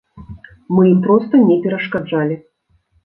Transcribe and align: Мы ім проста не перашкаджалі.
Мы 0.77 0.87
ім 0.93 1.03
проста 1.07 1.41
не 1.49 1.57
перашкаджалі. 1.67 2.39